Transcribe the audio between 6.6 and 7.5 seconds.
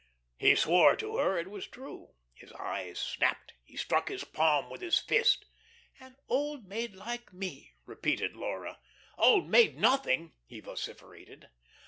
maid like